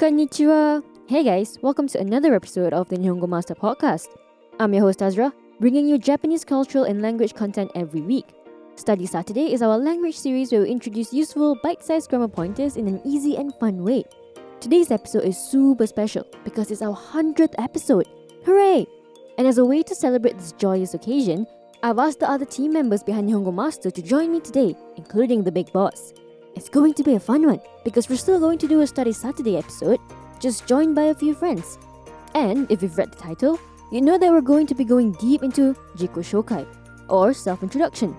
[0.00, 0.82] Konnichiwa!
[1.08, 4.08] Hey guys, welcome to another episode of the Nihongo Master Podcast.
[4.58, 5.30] I'm your host Azra,
[5.60, 8.24] bringing you Japanese cultural and language content every week.
[8.76, 12.88] Study Saturday is our language series where we introduce useful, bite sized grammar pointers in
[12.88, 14.04] an easy and fun way.
[14.58, 18.08] Today's episode is super special because it's our 100th episode.
[18.46, 18.86] Hooray!
[19.36, 21.46] And as a way to celebrate this joyous occasion,
[21.82, 25.52] I've asked the other team members behind Nihongo Master to join me today, including the
[25.52, 26.14] big boss.
[26.54, 29.12] It's going to be a fun one because we're still going to do a Study
[29.12, 30.00] Saturday episode,
[30.40, 31.78] just joined by a few friends.
[32.34, 33.58] And if you've read the title,
[33.90, 36.66] you know that we're going to be going deep into Jiko Shokai,
[37.08, 38.16] or self introduction.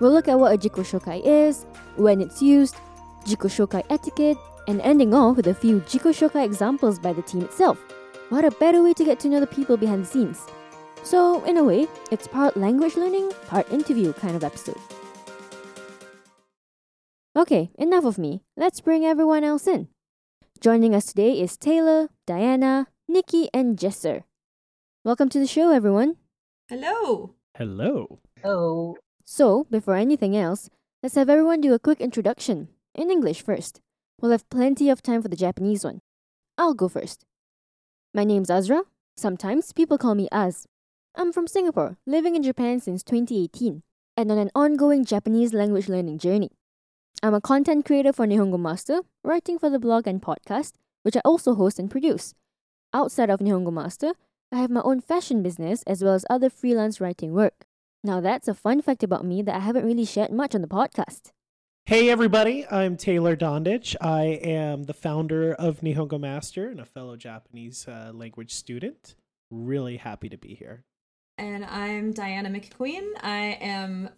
[0.00, 1.64] We'll look at what a Jiko Shokai is,
[1.96, 2.76] when it's used,
[3.24, 7.42] Jiko Shokai etiquette, and ending off with a few Jiko Shokai examples by the team
[7.42, 7.78] itself.
[8.30, 10.46] What a better way to get to know the people behind the scenes.
[11.04, 14.78] So, in a way, it's part language learning, part interview kind of episode.
[17.34, 18.42] Okay, enough of me.
[18.58, 19.88] Let's bring everyone else in.
[20.60, 24.24] Joining us today is Taylor, Diana, Nikki, and Jesser.
[25.02, 26.16] Welcome to the show, everyone.
[26.68, 27.34] Hello.
[27.56, 28.18] Hello.
[28.44, 30.68] Oh, So, before anything else,
[31.02, 32.68] let's have everyone do a quick introduction.
[32.94, 33.80] In English first.
[34.20, 36.00] We'll have plenty of time for the Japanese one.
[36.58, 37.24] I'll go first.
[38.12, 38.82] My name's Azra.
[39.16, 40.66] Sometimes people call me Az.
[41.14, 43.82] I'm from Singapore, living in Japan since 2018,
[44.18, 46.50] and on an ongoing Japanese language learning journey.
[47.24, 50.72] I'm a content creator for Nihongo Master, writing for the blog and podcast,
[51.04, 52.34] which I also host and produce.
[52.92, 54.14] Outside of Nihongo Master,
[54.50, 57.64] I have my own fashion business as well as other freelance writing work.
[58.02, 60.66] Now, that's a fun fact about me that I haven't really shared much on the
[60.66, 61.30] podcast.
[61.86, 62.66] Hey, everybody.
[62.68, 63.94] I'm Taylor Dondich.
[64.00, 69.14] I am the founder of Nihongo Master and a fellow Japanese uh, language student.
[69.48, 70.82] Really happy to be here.
[71.38, 73.12] And I'm Diana McQueen.
[73.22, 74.10] I am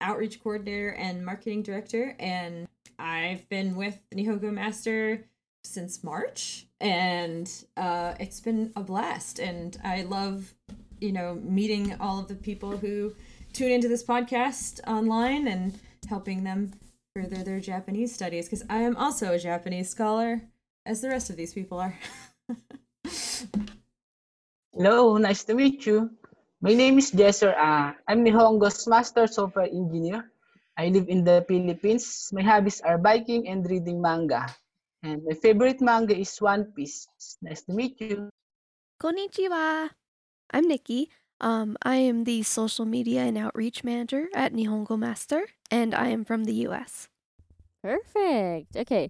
[0.00, 2.66] outreach coordinator and marketing director, and
[2.98, 5.24] I've been with Nihongo Master
[5.64, 9.38] since March, and uh, it's been a blast.
[9.38, 10.54] And I love,
[11.00, 13.14] you know, meeting all of the people who
[13.52, 16.72] tune into this podcast online and helping them
[17.14, 20.42] further their Japanese studies because I am also a Japanese scholar,
[20.86, 21.98] as the rest of these people are.
[24.72, 26.10] hello, nice to meet you.
[26.60, 27.56] My name is Jesser.
[27.56, 30.28] Uh, I'm Nihongo's Master Software Engineer.
[30.76, 32.28] I live in the Philippines.
[32.36, 34.44] My hobbies are biking and reading manga.
[35.02, 37.08] And my favorite manga is One Piece.
[37.40, 38.28] Nice to meet you.
[39.00, 39.88] Konnichiwa.
[40.52, 41.08] I'm Nikki.
[41.40, 46.28] Um, I am the social media and outreach manager at Nihongo Master, and I am
[46.28, 47.08] from the US.
[47.80, 48.76] Perfect.
[48.76, 49.08] Okay.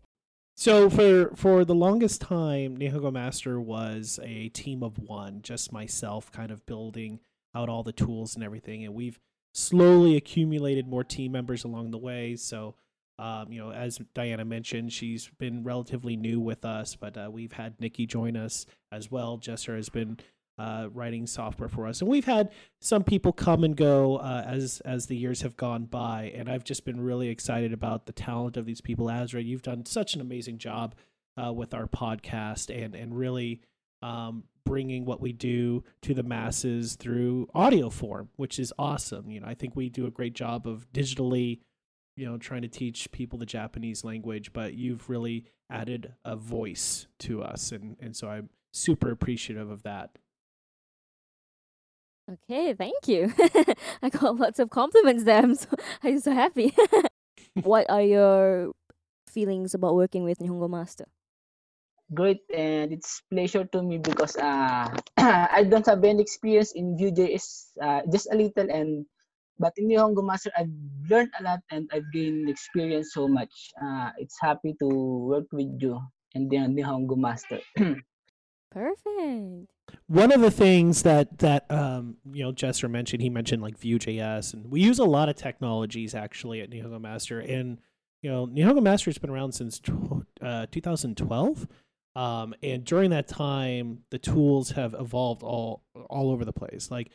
[0.54, 6.30] So for for the longest time, Nihongo Master was a team of one, just myself
[6.30, 7.18] kind of building
[7.54, 8.84] out all the tools and everything.
[8.84, 9.18] And we've
[9.52, 12.36] slowly accumulated more team members along the way.
[12.36, 12.74] So
[13.20, 17.52] um, you know, as Diana mentioned, she's been relatively new with us, but uh, we've
[17.52, 19.36] had Nikki join us as well.
[19.36, 20.18] Jesser has been
[20.56, 22.50] uh, writing software for us, and we've had
[22.80, 26.32] some people come and go uh, as as the years have gone by.
[26.34, 29.10] And I've just been really excited about the talent of these people.
[29.10, 30.94] Azra, you've done such an amazing job
[31.36, 33.60] uh, with our podcast, and and really
[34.00, 39.30] um, bringing what we do to the masses through audio form, which is awesome.
[39.30, 41.60] You know, I think we do a great job of digitally
[42.16, 47.06] you know trying to teach people the japanese language but you've really added a voice
[47.20, 50.10] to us and and so i'm super appreciative of that
[52.30, 53.32] Okay, thank you.
[54.02, 55.42] I got lots of compliments there.
[55.42, 55.68] I'm so,
[56.02, 56.74] I'm so happy.
[57.62, 58.72] what are your
[59.28, 61.06] feelings about working with Nihongo Master?
[62.12, 67.78] Great, and it's pleasure to me because uh, I don't have any experience in Vue.js,
[67.80, 69.06] uh, just a little, and
[69.60, 70.72] but in Nihongo Master, I've
[71.08, 73.70] learned a lot and I've gained experience so much.
[73.80, 76.00] Uh, it's happy to work with you
[76.34, 77.60] and the Nihongo Master.
[78.72, 79.70] Perfect.
[80.06, 84.54] one of the things that that um you know Jesser mentioned he mentioned like Vue.js
[84.54, 87.78] and we use a lot of technologies actually at Nihongo Master and
[88.22, 89.80] you know Nihongo Master has been around since
[90.40, 91.66] uh, 2012
[92.20, 97.10] um and during that time the tools have evolved all all over the place like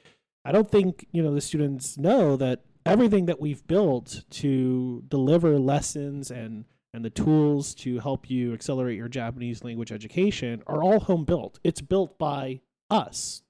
[0.46, 5.58] I don't think you know the students know that everything that we've built to deliver
[5.58, 11.02] lessons and and the tools to help you accelerate your Japanese language education are all
[11.02, 11.60] home built.
[11.62, 13.42] It's built by us,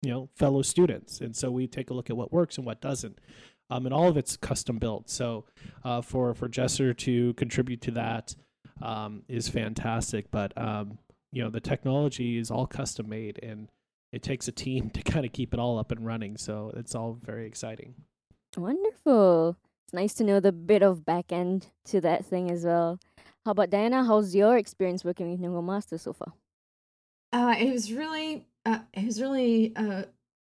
[0.00, 2.80] you know, fellow students, and so we take a look at what works and what
[2.80, 3.18] doesn't.
[3.68, 5.10] Um, and all of it's custom built.
[5.10, 5.44] So
[5.84, 8.34] uh, for for Jesser to contribute to that
[8.80, 10.30] um, is fantastic.
[10.30, 10.98] But um,
[11.34, 13.68] you know, the technology is all custom made, and
[14.12, 16.36] it takes a team to kind of keep it all up and running.
[16.36, 17.94] So it's all very exciting.
[18.56, 19.56] Wonderful.
[19.84, 23.00] It's nice to know the bit of back end to that thing as well.
[23.44, 24.04] How about Diana?
[24.04, 26.32] How's your experience working with Nihongo Master so far?
[27.32, 30.04] Uh, it was really, uh, it was really uh,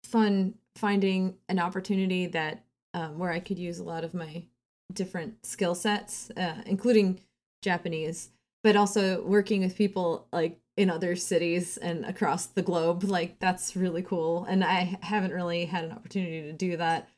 [0.04, 4.44] fun finding an opportunity that um, where I could use a lot of my
[4.92, 7.20] different skill sets, uh, including
[7.62, 8.30] Japanese,
[8.62, 13.04] but also working with people like in other cities and across the globe.
[13.04, 17.08] Like that's really cool, and I haven't really had an opportunity to do that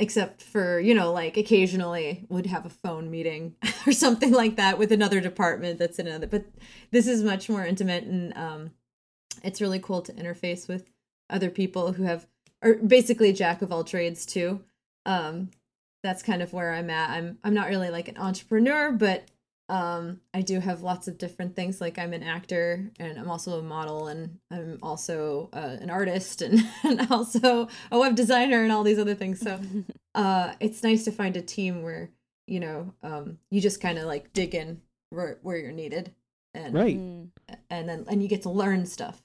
[0.00, 3.54] except for you know like occasionally would have a phone meeting
[3.86, 6.46] or something like that with another department that's in another but
[6.90, 8.70] this is much more intimate and um
[9.44, 10.90] it's really cool to interface with
[11.28, 12.26] other people who have
[12.62, 14.64] or basically jack of all trades too
[15.04, 15.50] um
[16.02, 19.29] that's kind of where i'm at i'm i'm not really like an entrepreneur but
[19.70, 23.58] um i do have lots of different things like i'm an actor and i'm also
[23.58, 28.72] a model and i'm also uh, an artist and, and also a web designer and
[28.72, 29.58] all these other things so
[30.16, 32.10] uh it's nice to find a team where
[32.48, 34.80] you know um you just kind of like dig in
[35.10, 36.12] where, where you're needed
[36.52, 36.98] and Right.
[36.98, 37.28] Mm.
[37.70, 39.22] and then and you get to learn stuff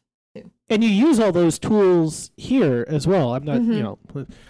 [0.69, 3.35] and you use all those tools here as well.
[3.35, 3.75] I'm not, Mhm.
[3.75, 3.99] you know,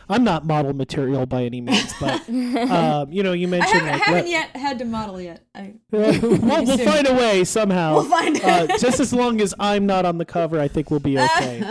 [0.08, 3.92] I'm not model material by any means, but um, you know, you i mentioned haven't,
[3.92, 7.96] like haven't yet had to model yet i we'll, we'll find a way somehow.
[7.96, 11.00] we'll find uh, just as long as I'm not on the cover, I think we'll
[11.00, 11.64] be okay.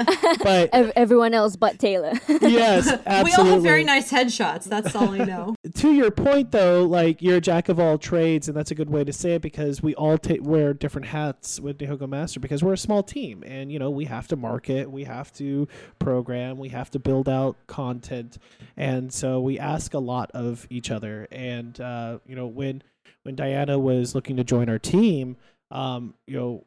[0.42, 2.12] But everyone else but Taylor.
[2.28, 3.24] yes, absolutely.
[3.24, 7.22] we all have very nice headshots that's all I know to your point though, like
[7.22, 9.82] you're a jack of all trades, and that's a good way to say it because
[9.82, 13.72] we all ta- wear different hats with Nihongo Master because we're a small team, and
[13.72, 17.56] you know we have to market, we have to program, we have to build out
[17.66, 18.38] content,
[18.76, 21.26] and so we ask a lot of each other.
[21.30, 22.82] And uh, you know when
[23.22, 25.36] when Diana was looking to join our team,
[25.70, 26.64] um, you know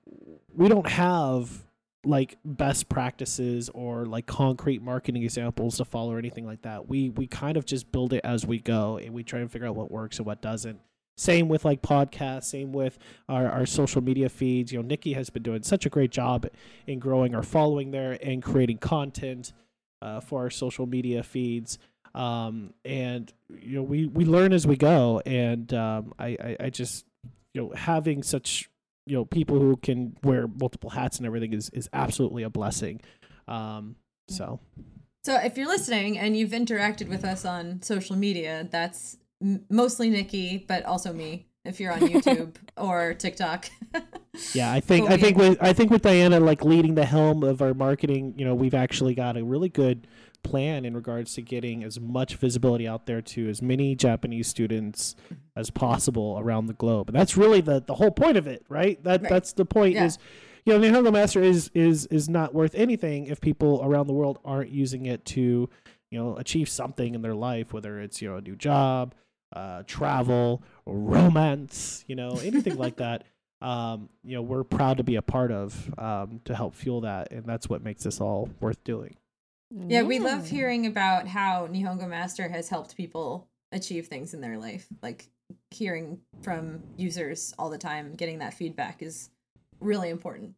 [0.53, 1.63] we don't have
[2.05, 6.87] like best practices or like concrete marketing examples to follow or anything like that.
[6.87, 9.67] We we kind of just build it as we go and we try and figure
[9.67, 10.79] out what works and what doesn't.
[11.17, 12.97] Same with like podcasts, same with
[13.27, 14.71] our, our social media feeds.
[14.71, 16.45] You know, Nikki has been doing such a great job
[16.85, 19.51] in growing our following there and creating content
[20.01, 21.79] uh, for our social media feeds.
[22.13, 25.21] Um, and you know, we, we learn as we go.
[25.25, 27.05] And um, I, I, I just
[27.53, 28.69] you know having such
[29.07, 33.01] you know people who can wear multiple hats and everything is is absolutely a blessing.
[33.47, 33.95] Um,
[34.29, 34.59] so
[35.23, 40.09] So if you're listening and you've interacted with us on social media, that's m- mostly
[40.09, 41.47] Nikki, but also me.
[41.65, 43.69] If you're on YouTube or TikTok,
[44.53, 47.61] yeah, I think I think with I think with Diana like leading the helm of
[47.61, 50.07] our marketing, you know, we've actually got a really good
[50.43, 55.15] plan in regards to getting as much visibility out there to as many Japanese students
[55.25, 55.33] mm-hmm.
[55.57, 57.09] as possible around the globe.
[57.09, 59.03] And that's really the the whole point of it, right?
[59.03, 59.29] That Right.
[59.29, 60.05] that's the point Yeah.
[60.05, 60.17] is
[60.65, 64.39] you know, Nihongo Master is is is not worth anything if people around the world
[64.45, 65.69] aren't using it to,
[66.11, 69.15] you know, achieve something in their life, whether it's, you know, a new job,
[69.53, 73.23] uh, travel, romance, you know, anything like that.
[73.61, 77.31] Um, you know, we're proud to be a part of um, to help fuel that,
[77.31, 79.15] and that's what makes this all worth doing.
[79.71, 84.57] yeah, we love hearing about how Nihongo Master has helped people achieve things in their
[84.57, 84.87] life.
[85.01, 85.27] Like
[85.71, 89.29] hearing from users all the time, getting that feedback is
[89.79, 90.53] really important.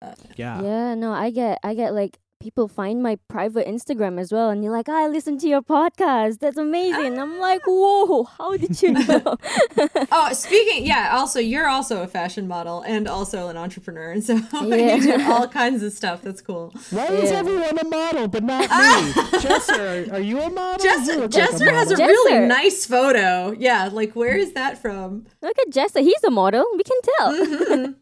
[0.00, 0.62] Uh, Yeah.
[0.62, 4.62] Yeah, no, I get I get like people find my private Instagram as well and
[4.62, 6.38] you're like, I listen to your podcast.
[6.40, 7.18] That's amazing.
[7.18, 9.36] I'm like, whoa, how did you know?
[10.12, 11.10] oh, speaking, yeah.
[11.12, 14.34] Also, you're also a fashion model and also an entrepreneur, and so
[14.64, 14.96] Yeah.
[14.96, 16.22] you do all kinds of stuff.
[16.22, 16.72] That's cool.
[16.90, 19.12] Why is everyone a model but not me?
[19.40, 20.84] Jesser, are, are you a model?
[20.84, 22.46] You Jester, like a Jester has a really Jester.
[22.46, 23.54] nice photo.
[23.58, 25.26] Yeah, like where is that from?
[25.42, 26.64] Look at Jesser, he's a model.
[26.76, 27.32] We can tell.
[27.32, 27.94] Mhm.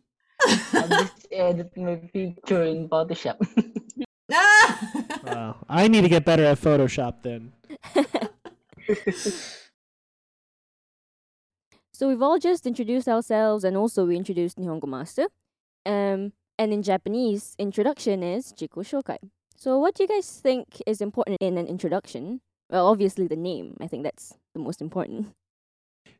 [0.74, 3.38] I'm just editing my picture in Photoshop.
[4.34, 4.92] Ah!
[5.24, 5.56] Wow.
[5.68, 7.52] I need to get better at Photoshop then.
[11.94, 15.28] So we've all just introduced ourselves and also we introduced Nihongo Master.
[15.86, 19.18] Um, and in Japanese, introduction is Jiko Shokai.
[19.56, 22.40] So what do you guys think is important in an introduction?
[22.68, 23.76] Well, obviously the name.
[23.80, 25.28] I think that's the most important.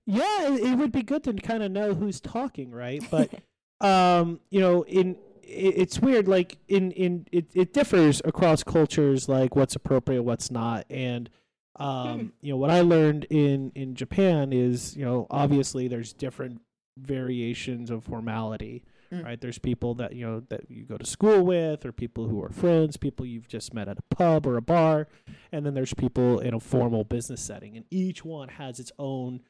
[0.06, 3.02] Yeah, it, it would be good to kind of know who's talking, right?
[3.10, 3.30] But
[3.80, 6.28] um, you know, in it, it's weird.
[6.28, 11.30] Like in in it, it differs across cultures, like what's appropriate, what's not, and
[11.76, 16.60] um, you know, what I learned in in Japan is, you know, obviously there's different
[16.96, 18.84] variations of formality.
[19.12, 19.24] Mm.
[19.24, 22.42] Right, there's people that you know that you go to school with, or people who
[22.42, 25.08] are friends, people you've just met at a pub or a bar,
[25.52, 29.40] and then there's people in a formal business setting, and each one has its own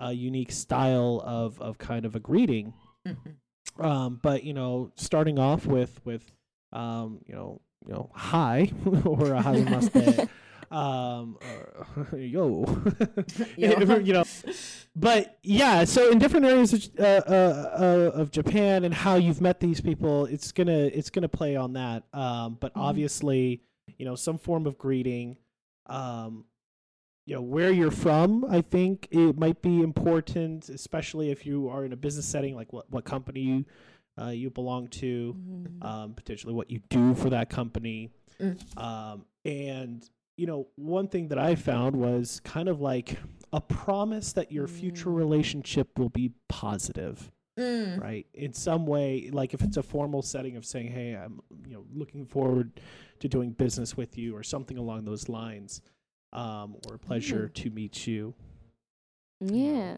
[0.00, 2.74] uh, unique style of of kind of a greeting.
[3.06, 3.36] Mhm.
[3.78, 6.24] Um, but you know, starting off with with
[6.72, 8.72] um, you know you know hi
[9.04, 10.28] or a hazimaste,
[10.70, 11.86] um, or,
[12.18, 12.64] yo,
[13.56, 13.96] Yo.
[13.98, 14.24] you know,
[14.96, 17.30] but yeah, so in different areas of, uh, uh,
[17.78, 21.74] uh, of Japan and how you've met these people, it's gonna it's gonna play on
[21.74, 22.02] that.
[22.12, 22.80] Um, but Mhm.
[22.82, 23.62] obviously,
[23.96, 25.36] you know, some form of greeting.
[25.86, 26.44] Um,
[27.28, 28.44] you know where you're from.
[28.48, 32.72] I think it might be important, especially if you are in a business setting, like
[32.72, 33.64] what what company you
[34.20, 35.84] uh, you belong to, Mhm.
[35.84, 38.10] um, potentially what you do for that company.
[38.40, 38.56] Mm.
[38.76, 43.18] Um, and you know, one thing that I found was kind of like
[43.52, 45.16] a promise that your future Mm.
[45.16, 48.00] relationship will be positive, Mm.
[48.00, 48.26] right?
[48.34, 51.84] In some way, like if it's a formal setting of saying, "Hey, I'm you know
[51.92, 52.80] looking forward
[53.20, 55.80] to doing business with you," or something along those lines,
[56.32, 58.34] um, or a pleasure to meet you.
[59.40, 59.96] Yeah.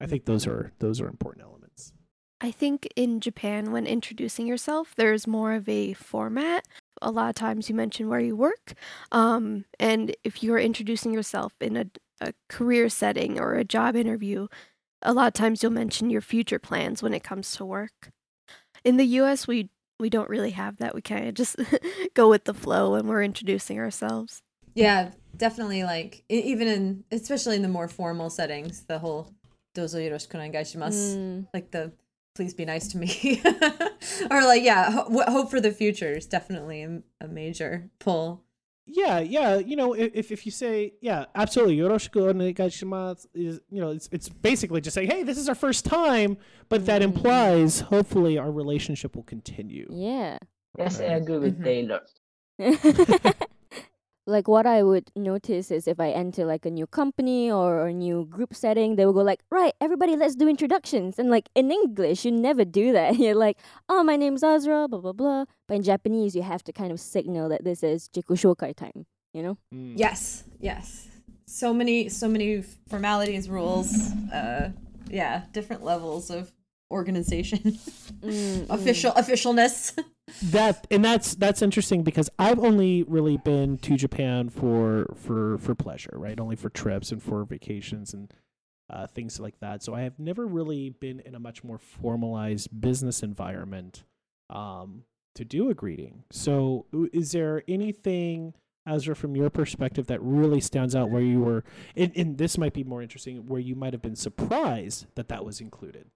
[0.00, 1.92] I think those are those are important elements.
[2.40, 6.66] I think in Japan, when introducing yourself, there's more of a format.
[7.00, 8.74] A lot of times you mention where you work.
[9.12, 11.86] Um, and if you're introducing yourself in a,
[12.20, 14.48] a career setting or a job interview,
[15.02, 18.10] a lot of times you'll mention your future plans when it comes to work.
[18.82, 20.96] In the US, we, we don't really have that.
[20.96, 21.54] We kind of just
[22.14, 24.42] go with the flow when we're introducing ourselves.
[24.74, 25.84] Yeah, definitely.
[25.84, 29.32] Like even in, especially in the more formal settings, the whole
[29.74, 31.46] "dozo yoroshiku onegaishimasu," Mm.
[31.54, 31.92] like the
[32.34, 33.42] "please be nice to me,"
[34.30, 38.44] or like yeah, ho- hope for the future is definitely a, a major pull.
[38.84, 39.58] Yeah, yeah.
[39.58, 44.28] You know, if if you say, yeah, absolutely, yoroshiku onegaishimasu is, you know, it's it's
[44.28, 46.36] basically just saying, hey, this is our first time,
[46.68, 47.04] but that Mm.
[47.04, 49.86] implies hopefully our relationship will continue.
[49.90, 50.38] Yeah.
[50.78, 51.64] Yes, I agree with Mhm.
[51.64, 52.00] Taylor.
[54.26, 57.92] like what I would notice is if I enter like a new company or a
[57.92, 61.18] new group setting, they will go like, right, everybody, let's do introductions.
[61.18, 63.16] And like in English, you never do that.
[63.18, 65.44] You're like, oh, my name's Azra, blah blah blah.
[65.66, 69.06] But in Japanese, you have to kind of signal that this is jiko shokai time.
[69.32, 69.58] You know?
[69.74, 69.94] Mm.
[69.96, 71.08] Yes, yes.
[71.46, 73.92] So many, so many formalities, rules.
[74.32, 74.70] Uh,
[75.10, 76.52] yeah, different levels of
[76.92, 77.58] organization,
[78.22, 78.66] Mm, mm.
[78.70, 79.98] official officialness.
[80.42, 85.74] that and that's that's interesting because I've only really been to Japan for for for
[85.74, 86.38] pleasure, right?
[86.38, 88.32] Only for trips and for vacations and
[88.88, 89.82] uh, things like that.
[89.82, 94.04] So I have never really been in a much more formalized business environment
[94.50, 95.02] um,
[95.34, 96.24] to do a greeting.
[96.30, 98.54] So is there anything?
[98.84, 101.62] Azra, from your perspective, that really stands out where you were,
[101.96, 105.44] and, and this might be more interesting, where you might have been surprised that that
[105.44, 106.06] was included.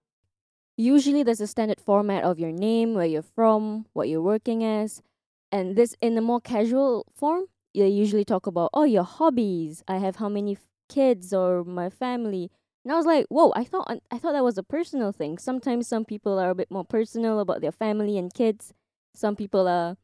[0.77, 5.03] Usually, there's a standard format of your name, where you're from, what you're working as,
[5.51, 7.47] and this in a more casual form.
[7.75, 9.83] They usually talk about oh your hobbies.
[9.87, 12.51] I have how many f- kids or my family.
[12.85, 13.53] And I was like, whoa!
[13.57, 15.39] I thought I thought that was a personal thing.
[15.39, 18.73] Sometimes some people are a bit more personal about their family and kids.
[19.15, 19.97] Some people are,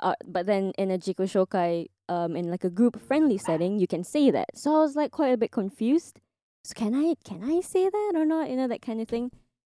[0.00, 3.86] are but then in a jiko shokai, um, in like a group friendly setting, you
[3.86, 4.56] can say that.
[4.56, 6.20] So I was like quite a bit confused.
[6.64, 8.50] So can I can I say that or not?
[8.50, 9.30] You know that kind of thing.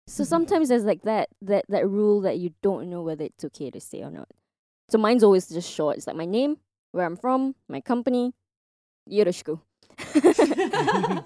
[0.07, 3.71] So sometimes there's like that that that rule that you don't know whether it's okay
[3.71, 4.27] to say or not.
[4.89, 5.97] So mine's always just short.
[5.97, 6.57] It's like my name,
[6.91, 8.33] where I'm from, my company,
[9.09, 9.61] yoroshiku.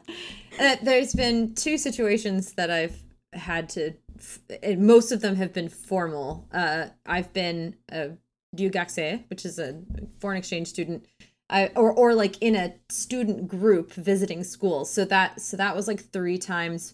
[0.59, 2.97] uh, there's been two situations that I've
[3.33, 3.93] had to.
[4.17, 6.47] f- and most of them have been formal.
[6.51, 8.11] Uh, I've been a
[8.55, 9.81] ryugakusei, which is a
[10.19, 11.05] foreign exchange student,
[11.49, 14.91] I, or or like in a student group visiting schools.
[14.91, 16.93] So that so that was like three times,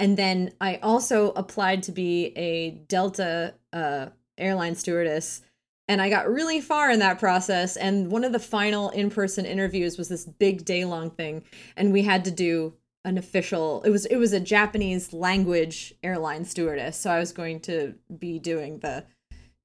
[0.00, 4.06] and then I also applied to be a Delta uh,
[4.38, 5.42] airline stewardess.
[5.88, 7.76] And I got really far in that process.
[7.76, 11.44] And one of the final in person interviews was this big day long thing.
[11.76, 12.72] And we had to do
[13.04, 16.96] an official it was it was a Japanese language airline stewardess.
[16.96, 19.04] So I was going to be doing the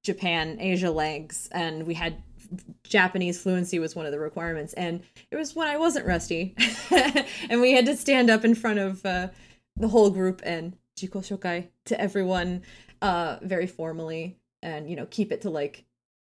[0.03, 2.21] Japan Asia legs and we had
[2.83, 5.01] Japanese fluency was one of the requirements and
[5.31, 6.55] it was when I wasn't rusty
[7.49, 9.27] and we had to stand up in front of uh,
[9.77, 12.61] the whole group and jiko shokai to everyone
[13.01, 15.83] uh very formally and you know keep it to like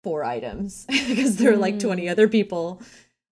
[0.02, 2.10] four items because there were like 20 Mm.
[2.10, 2.82] other people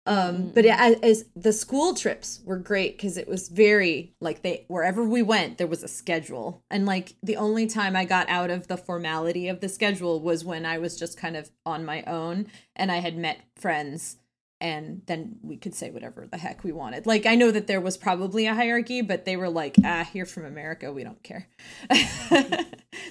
[0.06, 0.76] um but Mm.
[0.78, 5.22] as, as the school trips were great because it was very like they wherever we
[5.22, 8.76] went there was a schedule and like the only time i got out of the
[8.76, 12.46] formality of the schedule was when i was just kind of on my own
[12.76, 14.18] and i had met friends
[14.60, 17.80] and then we could say whatever the heck we wanted like i know that there
[17.80, 21.48] was probably a hierarchy but they were like ah you're from america we don't care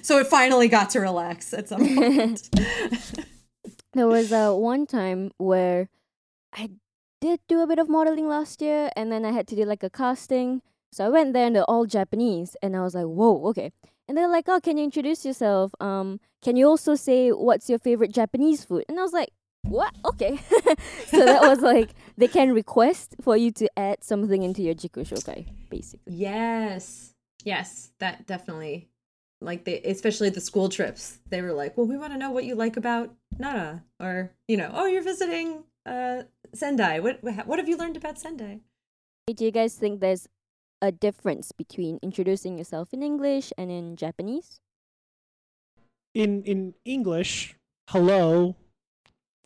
[0.02, 2.50] so it finally got to relax at some point
[3.96, 5.88] There was uh, one time where
[6.52, 6.68] I
[7.22, 9.82] did do a bit of modeling last year, and then I had to do like
[9.82, 10.60] a casting.
[10.92, 13.72] So I went there, and they're all Japanese, and I was like, "Whoa, okay."
[14.06, 15.72] And they're like, "Oh, can you introduce yourself?
[15.80, 19.30] Um, can you also say what's your favorite Japanese food?" And I was like,
[19.68, 19.94] what?
[20.04, 20.38] Okay.
[21.06, 25.06] so that was like they can request for you to add something into your Jiko
[25.06, 26.14] Shokai, basically.
[26.14, 27.14] Yes.
[27.44, 28.88] Yes, that definitely.
[29.40, 32.44] Like they, especially the school trips, they were like, "Well, we want to know what
[32.44, 36.22] you like about Nara," or you know, "Oh, you're visiting uh
[36.54, 37.00] Sendai.
[37.00, 38.60] What what have you learned about Sendai?"
[39.28, 40.26] Do you guys think there's
[40.80, 44.60] a difference between introducing yourself in English and in Japanese?
[46.14, 47.56] In in English,
[47.88, 48.56] hello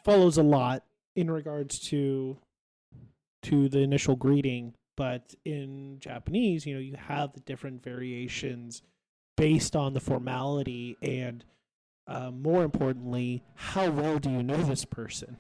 [0.05, 0.85] follows a lot
[1.17, 2.39] in regards to
[3.43, 8.83] to the initial greeting, but in Japanese, you know, you have the different variations
[9.37, 11.45] based on the formality and
[12.07, 15.37] uh, more importantly, how well do you know this person?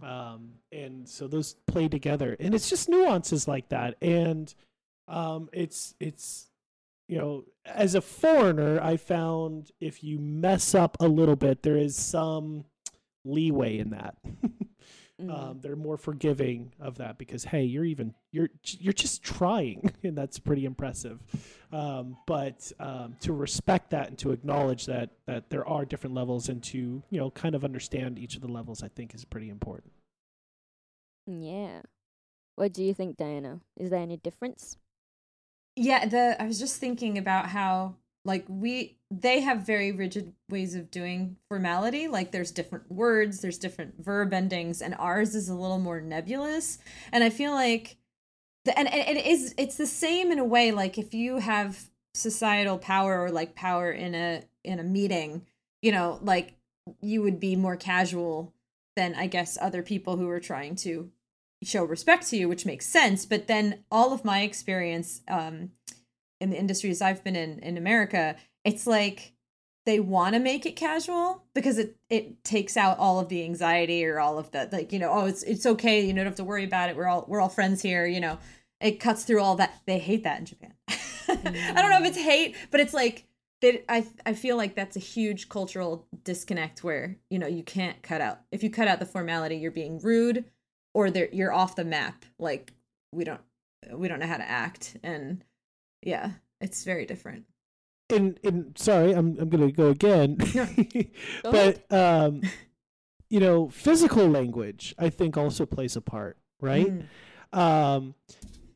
[0.00, 4.54] Um, and so those play together, and it's just nuances like that, and
[5.08, 6.46] um, it's it's
[7.08, 11.78] you know, as a foreigner, I found if you mess up a little bit, there
[11.78, 12.66] is some
[13.28, 14.16] leeway in that.
[15.20, 15.36] Mm.
[15.36, 20.16] um, they're more forgiving of that because hey, you're even you're you're just trying, and
[20.16, 21.18] that's pretty impressive.
[21.72, 26.48] Um, but um, to respect that and to acknowledge that that there are different levels
[26.48, 29.48] and to you know kind of understand each of the levels, I think is pretty
[29.48, 29.92] important.
[31.26, 31.82] Yeah.
[32.54, 33.60] What do you think, Diana?
[33.76, 34.78] Is there any difference?
[35.74, 37.96] Yeah, the I was just thinking about how
[38.28, 42.08] like we they have very rigid ways of doing formality.
[42.08, 46.78] Like there's different words there's different verb endings and ours is a little more nebulous.
[47.10, 47.96] And i feel like
[48.66, 51.88] the, and, and it is it's the same in a way like if you have
[52.12, 55.46] societal power or like power in a in a meeting
[55.80, 56.54] you know like
[57.00, 58.52] you would be more casual
[58.96, 61.10] than i guess other people who are trying to
[61.62, 63.26] show respect to you which makes sense.
[63.26, 65.70] But then all of my experience um
[66.40, 69.32] in the industries I've been in in America, it's like
[69.88, 74.04] they want to make it casual because it it takes out all of the anxiety
[74.04, 76.44] or all of the like you know oh it's it's okay you don't have to
[76.44, 78.38] worry about it we're all we're all friends here you know?
[78.82, 80.74] It cuts through all that they hate that in Japan.
[80.88, 82.22] I don't know if it's mm.
[82.22, 83.24] hate but it's like
[83.62, 88.02] they, I I feel like that's a huge cultural disconnect where you know you can't
[88.02, 90.44] cut out if you cut out the formality you're being rude
[90.92, 92.74] or you're off the map like
[93.12, 93.40] we don't
[93.90, 95.44] we don't know how to act and
[96.02, 97.44] yeah, it's very different.
[98.10, 100.36] And and sorry, I'm I'm gonna go again.
[101.42, 102.42] Go but um
[103.30, 106.92] you know, physical language I think also plays a part, right?
[107.52, 107.58] Mm.
[107.58, 108.14] Um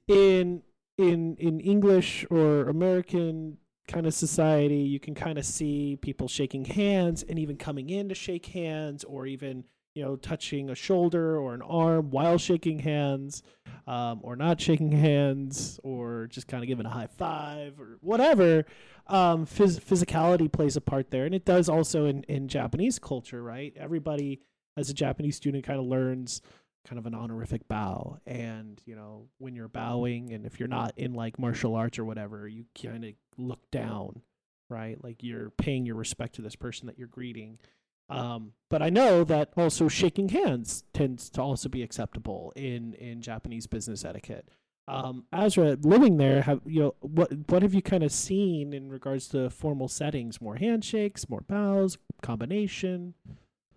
[0.06, 0.62] in
[0.98, 3.56] in in English or American
[3.88, 8.08] kind of society, you can kind of see people shaking hands and even coming in
[8.08, 12.78] to shake hands or even you know, touching a shoulder or an arm while shaking
[12.78, 13.42] hands,
[13.86, 18.64] um, or not shaking hands, or just kind of giving a high five or whatever.
[19.06, 23.42] Um, phys- physicality plays a part there, and it does also in, in Japanese culture,
[23.42, 23.74] right?
[23.76, 24.40] Everybody,
[24.76, 26.40] as a Japanese student, kind of learns
[26.88, 30.94] kind of an honorific bow, and you know, when you're bowing, and if you're not
[30.96, 34.22] in like martial arts or whatever, you kind of look down,
[34.70, 35.02] right?
[35.02, 37.58] Like you're paying your respect to this person that you're greeting.
[38.08, 43.22] Um, but I know that also shaking hands tends to also be acceptable in, in
[43.22, 44.48] Japanese business etiquette.
[44.88, 48.90] Um, Azra, living there, have you know what what have you kind of seen in
[48.90, 50.40] regards to formal settings?
[50.40, 53.14] More handshakes, more bows, combination.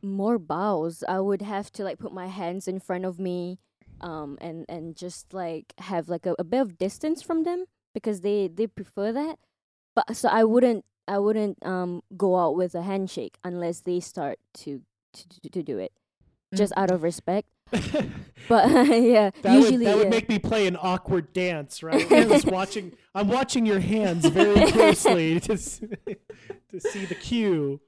[0.02, 1.04] More bows.
[1.08, 3.60] I would have to like put my hands in front of me,
[4.02, 8.22] um, and and just like have like a, a bit of distance from them because
[8.22, 9.38] they they prefer that.
[9.96, 14.40] But so I wouldn't I wouldn't um go out with a handshake unless they start
[14.66, 14.82] to
[15.14, 15.92] to, to do it,
[16.54, 17.48] just out of respect.
[18.48, 18.68] But
[19.02, 20.10] yeah, That usually would that would yeah.
[20.10, 22.06] make me play an awkward dance, right?
[22.12, 22.94] I'm just watching.
[23.16, 27.80] I'm watching your hands very closely to to see the cue.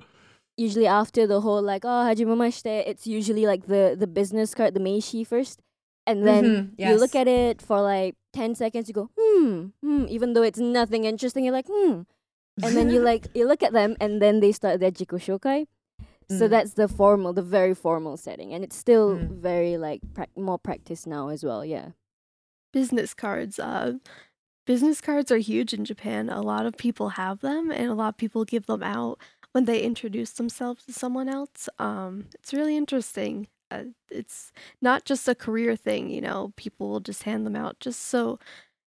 [0.57, 4.79] usually after the whole like oh hajimemashite, it's usually like the the business card, the
[4.79, 5.61] meishi first,
[6.07, 8.87] and then Mhm, you look at it for like ten seconds.
[8.87, 11.43] You go hmm hmm, even though it's nothing interesting.
[11.45, 12.01] You're like hmm,
[12.63, 15.67] and then you like you look at them, and then they start their jiko shokai.
[16.29, 16.49] So Mm.
[16.49, 19.29] that's the formal, the very formal setting, and it's still Mm.
[19.39, 21.63] very like prac more practice now as well.
[21.65, 21.91] Yeah.
[22.73, 23.57] business cards.
[23.59, 23.93] Uh,
[24.65, 26.29] business cards are huge in Japan.
[26.29, 29.17] A lot of people have them, and a lot of people give them out
[29.53, 31.69] when they introduce themselves to someone else.
[31.79, 33.47] Um, it's really interesting.
[33.71, 36.51] Uh, it's not just a career thing, you know.
[36.57, 38.37] People will just hand them out just so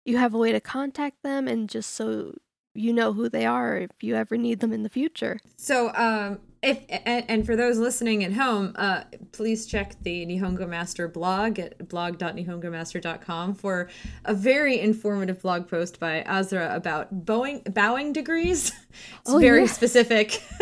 [0.04, 2.34] you have a way to contact them, and just so
[2.78, 5.38] you know who they are if you ever need them in the future.
[5.56, 10.68] So, um, if and, and for those listening at home, uh, please check the Nihongo
[10.68, 13.88] Master blog at blog.nihongomaster.com for
[14.24, 18.72] a very informative blog post by Azra about bowing bowing degrees.
[19.20, 19.66] It's Oh, very yeah.
[19.66, 20.42] specific,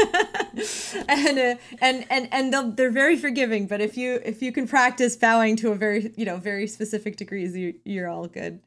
[1.08, 3.66] and uh, and and and they're very forgiving.
[3.66, 7.16] But if you if you can practice bowing to a very you know very specific
[7.16, 8.60] degrees, you you're all good.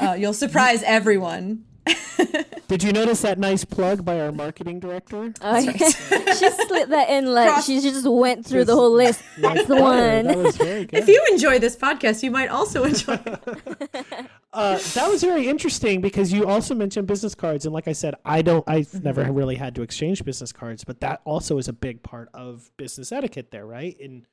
[0.00, 1.64] Uh, you'll surprise everyone.
[2.68, 5.32] Did you notice that nice plug by our marketing director?
[5.42, 5.72] Oh, yeah.
[5.76, 9.22] she slid that in like Cross- she just went through the whole list.
[9.38, 10.22] Like That's the butter.
[10.22, 10.98] That was very good.
[10.98, 13.14] If you enjoy this podcast, you might also enjoy.
[14.52, 18.14] uh, that was very interesting because you also mentioned business cards, and like I said,
[18.24, 19.04] I don't, I've Mm-hmm.
[19.04, 22.70] never really had to exchange business cards, but that also is a big part of
[22.76, 23.96] business etiquette there, right?
[24.00, 24.26] And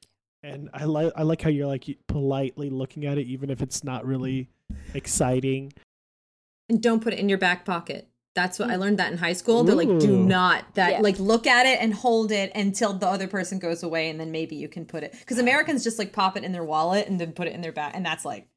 [0.43, 3.83] and I like I like how you're like politely looking at it, even if it's
[3.83, 4.49] not really
[4.93, 5.73] exciting.
[6.69, 8.07] And don't put it in your back pocket.
[8.35, 8.79] That's what I mm.
[8.79, 9.63] learned that in high school.
[9.63, 10.99] They're like, do not that Yeah.
[10.99, 14.31] like look at it and hold it until the other person goes away, and then
[14.31, 15.13] maybe you can put it.
[15.19, 17.71] Because Americans just like pop it in their wallet and then put it in their
[17.71, 18.47] back, and that's like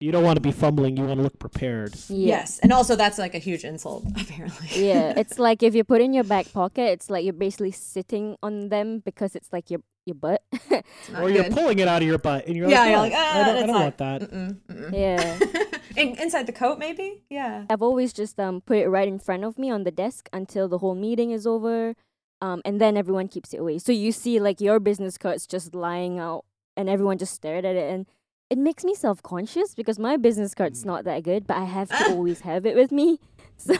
[0.00, 0.96] You don't want to be fumbling.
[0.96, 1.94] You want to look prepared.
[2.08, 2.26] Yeah.
[2.40, 4.88] yes, and also that's like a huge insult apparently.
[4.88, 8.36] yeah, it's like if you put in your back pocket, it's like you're basically sitting
[8.42, 10.42] on them because it's like your your butt.
[10.52, 11.52] It's not or you're good.
[11.52, 13.44] pulling it out of your butt, and you're yeah, like, you're "Oh, like, ah, I
[13.44, 14.20] don't, I don't not- want that.
[14.22, 14.92] Mm-mm, mm-mm.
[14.92, 15.38] yeah.
[15.96, 17.24] In, inside the coat, maybe.
[17.28, 17.64] Yeah.
[17.68, 20.66] I've always just um put it right in front of me on the desk until
[20.68, 21.94] the whole meeting is over.
[22.40, 23.78] Um and then everyone keeps it away.
[23.78, 26.44] So you see like your business cards just lying out
[26.76, 28.06] and everyone just stared at it and
[28.50, 31.88] it makes me self conscious because my business card's not that good, but I have
[31.88, 33.18] to always have it with me.
[33.62, 33.76] So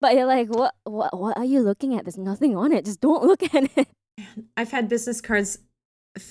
[0.00, 2.04] but you're like, what what what are you looking at?
[2.04, 2.84] There's nothing on it.
[2.84, 3.88] Just don't look at it.
[4.56, 5.58] I've had business cards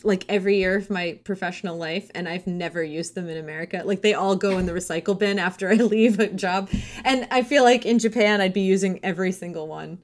[0.03, 3.81] like every year of my professional life and I've never used them in America.
[3.85, 6.69] Like they all go in the recycle bin after I leave a job.
[7.03, 9.99] And I feel like in Japan I'd be using every single one.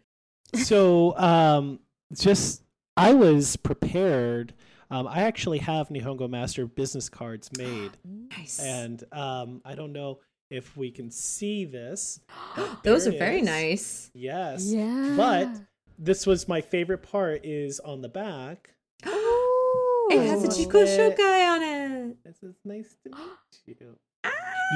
[0.56, 1.80] so um
[2.14, 2.62] just
[2.98, 4.54] i was prepared
[4.92, 7.92] um i actually have nihongo master business cards made
[8.38, 8.60] Nice.
[8.60, 10.20] and um i don't know
[10.50, 12.20] if we can see this
[12.84, 14.12] Those are very nice.
[14.14, 15.14] yes Yeah.
[15.18, 15.50] but
[15.98, 18.72] this was my favorite part is on the back
[19.06, 20.48] Oh, It has a.
[20.48, 22.18] Jiko Shokai on it.
[22.26, 23.96] it says nice to meet you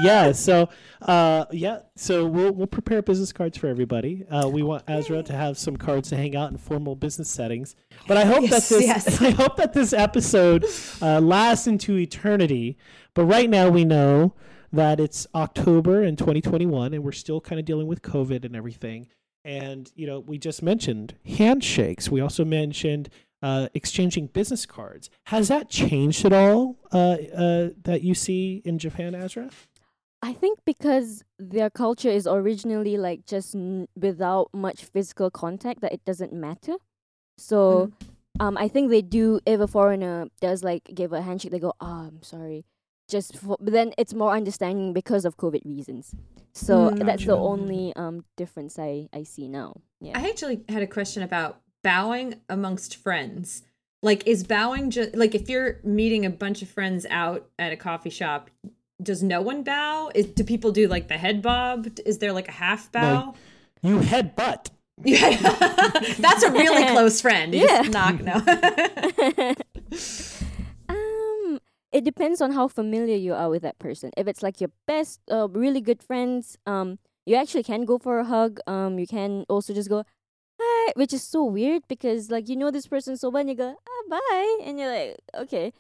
[0.04, 0.70] yeah so
[1.02, 4.26] uh yeah so we'll we'll prepare business cards for everybody.
[4.30, 7.76] Uh we want azra to have some cards to hang out in formal business settings.
[8.08, 9.22] But i hope Yes, that this yes.
[9.30, 10.66] i hope that this episode
[11.02, 12.78] uh, lasts into eternity.
[13.14, 14.34] But right now we know
[14.72, 19.08] that it's october in 2021 and we're still kind of dealing with covid and everything.
[19.46, 22.10] And you know we just mentioned handshakes.
[22.10, 23.10] We also mentioned
[23.42, 28.78] uh, exchanging business cards has that changed at all uh, uh, that you see in
[28.80, 29.50] japan azra
[30.22, 35.94] I think because their culture is originally like just n- without much physical contact that
[35.94, 36.76] it doesn't matter.
[37.38, 37.92] So
[38.40, 41.74] um I think they do if a foreigner does like give a handshake they go,
[41.80, 42.66] "Oh, I'm sorry."
[43.08, 46.14] Just for, but then it's more understanding because of COVID reasons.
[46.54, 47.06] So Mm.
[47.06, 49.70] that's the only um difference I I see now.
[50.02, 50.20] Yeah.
[50.20, 53.64] I actually had a question about bowing amongst friends.
[54.02, 57.78] Like, is bowing just like if you're meeting a bunch of friends out at a
[57.78, 58.50] coffee shop,
[59.02, 60.12] does no one bow?
[60.16, 61.88] Is, do people do like the head bob?
[62.06, 63.34] Is there like a half bow?
[63.82, 64.70] you headbutt
[65.04, 65.38] Yeah,
[66.20, 67.54] that's a really close friend.
[67.54, 67.84] You Yeah.
[67.84, 68.36] just knock no.
[70.90, 71.60] um,
[71.92, 74.12] it depends on how familiar you are with that person.
[74.18, 78.20] If it's like your best, uh, really good friends, um, you actually can go for
[78.20, 78.60] a hug.
[78.68, 80.04] Um, you can also just go,
[80.90, 83.56] hi, which is so weird because like you know this person so well, and you
[83.56, 85.74] go, ah, bye, and you're like, okay,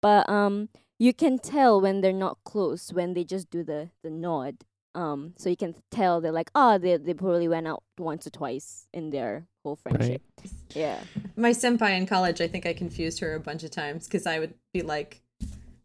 [0.00, 4.10] but um, you can tell when they're not close when they just do the the
[4.10, 4.56] nod.
[4.96, 8.30] Um, so you can tell they're like, oh, they they probably went out once or
[8.30, 10.22] twice in their whole friendship.
[10.74, 11.00] Yeah.
[11.36, 14.38] My senpai in college, I think I confused her a bunch of times because I
[14.38, 15.20] would be like,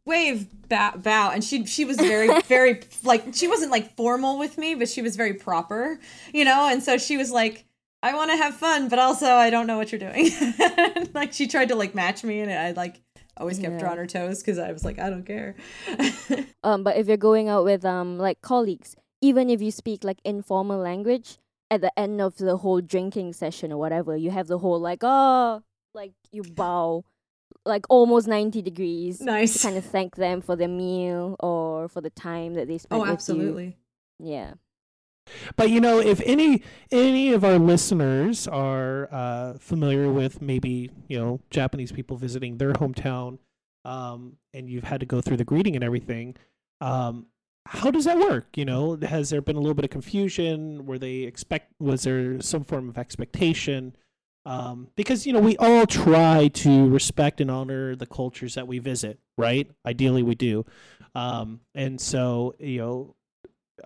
[0.06, 4.58] wave, bow, bow, and she she was very very like she wasn't like formal with
[4.58, 6.00] me, but she was very proper,
[6.34, 6.68] you know.
[6.68, 7.66] And so she was like,
[8.02, 10.30] I want to have fun, but also I don't know what you're doing.
[11.14, 13.02] like she tried to like match me, and I like
[13.38, 13.92] always kept her Yeah.
[13.92, 15.56] on her toes because I was like, I don't care.
[16.64, 20.20] um but if you're going out with um like colleagues even if you speak like
[20.24, 21.38] informal language
[21.72, 25.00] at the end of the whole drinking session or whatever you have the whole like
[25.04, 25.62] oh
[25.94, 27.04] like you bow
[27.66, 29.54] like almost 90 degrees nice.
[29.54, 33.02] to kind of thank them for their meal or for the time that they spent
[33.02, 33.78] oh, absolutely.
[34.20, 34.54] you yeah
[35.56, 41.20] But you know, if any any of our listeners are uh, familiar with maybe you
[41.20, 43.40] know Japanese people visiting their hometown,
[43.86, 46.36] um, and you've had to go through the greeting and everything,
[46.82, 47.28] um,
[47.66, 48.58] how does that work?
[48.58, 50.86] You know, has there been a little bit of confusion?
[50.86, 51.74] Were they expect?
[51.80, 53.96] Was there some form of expectation?
[54.46, 58.80] Um, because you know we all try to respect and honor the cultures that we
[58.80, 59.70] visit, right?
[59.86, 60.66] Ideally, we do,
[61.14, 63.16] um, and so you know,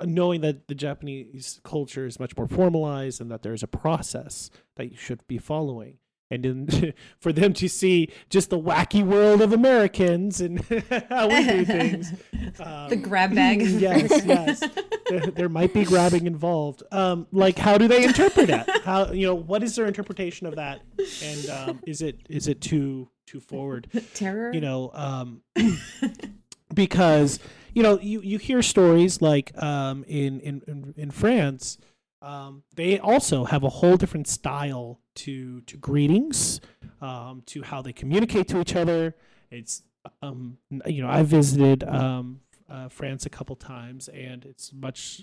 [0.03, 4.91] knowing that the Japanese culture is much more formalized and that there's a process that
[4.91, 5.97] you should be following,
[6.31, 10.59] and in, for them to see just the wacky world of Americans and
[11.09, 12.13] how we do things.
[12.59, 13.61] Um, the grab bag.
[13.61, 14.63] yes, yes.
[15.09, 16.83] There, there might be grabbing involved.
[16.91, 18.83] Um, like, how do they interpret it?
[18.83, 20.81] How you know what is their interpretation of that?
[21.23, 23.87] And um, is it is it too too forward?
[24.13, 24.53] Terror.
[24.53, 25.41] You know, um,
[26.73, 27.39] because
[27.73, 31.77] you know you, you hear stories like um, in, in in France.
[32.21, 36.61] Um, they also have a whole different style to to greetings,
[37.01, 39.15] um, to how they communicate to each other.
[39.51, 39.83] It's
[40.21, 45.21] um, you know I visited um, uh, France a couple times, and it's much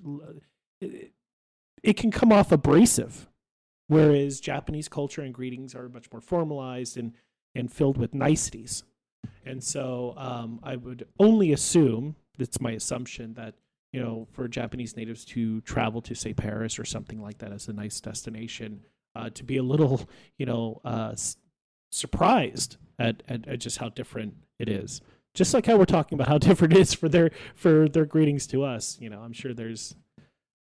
[0.81, 1.13] it,
[1.83, 3.29] it can come off abrasive,
[3.89, 7.15] whereas Japanese culture and greetings are much more formalized and
[7.55, 8.85] and filled with niceties.
[9.45, 13.55] And so um, I would only assume it's my assumption that
[13.93, 17.69] you know for Japanese natives to travel to say Paris or something like that as
[17.69, 18.81] a nice destination
[19.17, 21.37] uh, to be a little you know uh, s-
[21.91, 25.01] surprised at, at, at just how different it is.
[25.35, 28.47] Just like how we're talking about how different it is for their for their greetings
[28.49, 28.99] to us.
[29.01, 29.95] You know, I'm sure there's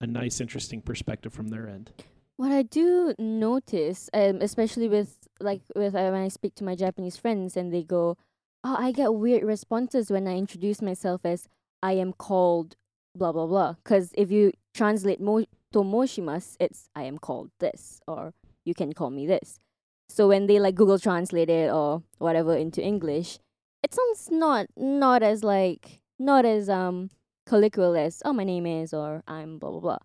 [0.00, 1.90] a nice, interesting perspective from their end.
[2.36, 6.74] What I do notice, um, especially with like with uh, when I speak to my
[6.74, 8.18] Japanese friends and they go,
[8.64, 11.48] "Oh, I get weird responses when I introduce myself as
[11.82, 12.76] I am called
[13.14, 18.32] blah blah blah." Because if you translate mo tomoshimasu, it's I am called this, or
[18.64, 19.60] you can call me this.
[20.08, 23.38] So when they like Google Translate it or whatever into English,
[23.82, 27.10] it sounds not not as like not as um
[27.46, 29.98] colloquial as oh my name is or I'm blah blah blah.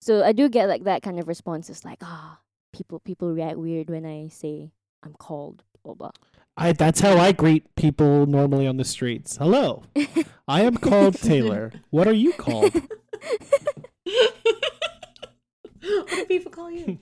[0.00, 2.40] So I do get like that kind of responses like ah
[2.72, 6.10] people people react weird when I say I'm called blah blah.
[6.56, 9.36] I that's how I greet people normally on the streets.
[9.36, 9.82] Hello,
[10.46, 11.72] I am called Taylor.
[11.90, 12.72] What are you called?
[15.82, 16.98] what do people call you?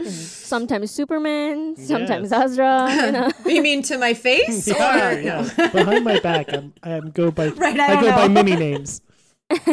[0.06, 2.40] sometimes Superman, sometimes Yes.
[2.44, 2.88] Azra.
[3.06, 3.30] You know.
[3.46, 4.68] you mean to my face?
[4.68, 5.68] yeah, or yeah.
[5.72, 8.54] Behind my back, I'm I am go by Right, I I, don't go by many
[8.56, 9.00] names.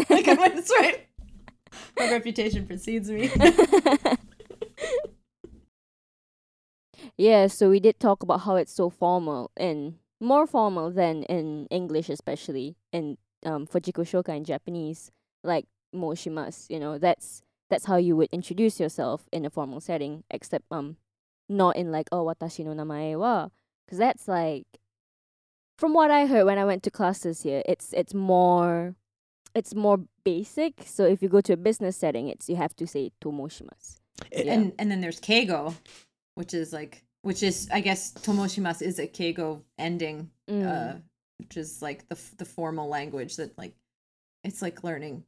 [0.10, 1.06] Like, that's right.
[2.00, 3.30] My reputation precedes me.
[7.18, 11.68] Yeah, so we did talk about how it's so formal and more formal than in
[11.70, 15.12] English, especially in um for Shoka in Japanese,
[15.44, 16.70] like moshimasu.
[16.70, 20.98] You know, that's that's how you would introduce yourself in a formal setting, except um
[21.50, 23.50] not in like oh watashi no namae wa,
[23.86, 24.68] because that's like
[25.78, 28.96] from what I heard when I went to classes here, it's it's more
[29.56, 30.84] it's more basic.
[30.86, 34.00] So if you go to a business setting, it's you have to say tomoshimasu.
[34.32, 34.54] Yeah.
[34.54, 35.76] And and then there's Keigo,
[36.36, 40.66] which is like which is I guess Tomoshimasu is a Keigo ending, Mm.
[40.66, 41.00] uh,
[41.40, 43.74] which is like the the formal language that like
[44.44, 45.24] it's like learning.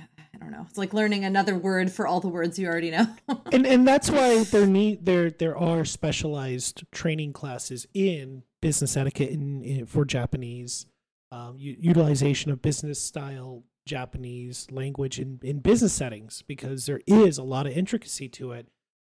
[0.00, 0.66] I don't know.
[0.68, 3.06] It's like learning another word for all the words you already know.
[3.52, 9.30] and and that's why there need there there are specialized training classes in business etiquette
[9.30, 10.86] in, in for Japanese
[11.32, 17.38] um, u- utilization of business style Japanese language in in business settings because there is
[17.38, 18.66] a lot of intricacy to it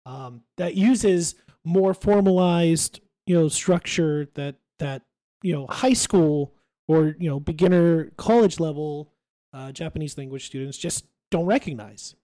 [0.06, 1.34] um, that uses
[1.64, 5.02] more formalized you know structure that that
[5.42, 6.54] you know high school
[6.88, 9.12] or you know beginner college level
[9.52, 12.14] uh, Japanese language students just don't recognize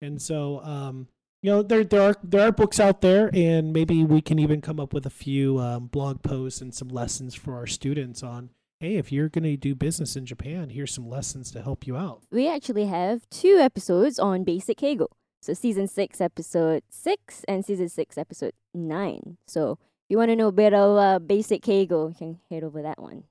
[0.00, 1.08] and so um,
[1.42, 4.60] you know there there are there are books out there and maybe we can even
[4.60, 8.50] come up with a few um, blog posts and some lessons for our students on
[8.80, 11.96] hey if you're going to do business in japan here's some lessons to help you
[11.96, 15.06] out we actually have two episodes on basic Keigo.
[15.40, 19.38] So season six, episode six, and season six, episode nine.
[19.46, 22.62] So if you want to know a bit of uh, basic Keigo, you can head
[22.62, 23.24] over that one.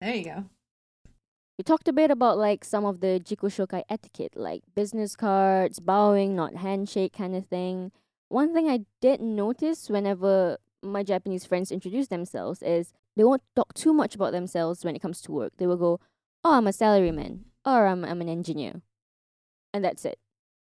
[0.00, 0.44] there you go.
[1.58, 5.80] We talked a bit about like some of the Jiko Shokai etiquette, like business cards,
[5.80, 7.92] bowing, not handshake kind of thing.
[8.28, 13.72] One thing I did notice whenever my Japanese friends introduce themselves is they won't talk
[13.72, 15.54] too much about themselves when it comes to work.
[15.56, 15.98] They will go,
[16.44, 18.82] "Oh, I'm a salaryman," or "I'm I'm an engineer,"
[19.72, 20.18] and that's it.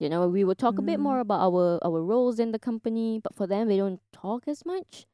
[0.02, 1.02] You know, we will talk a bit Mm.
[1.08, 4.66] more about our our roles in the company, but for them, they don't talk as
[4.66, 5.06] much.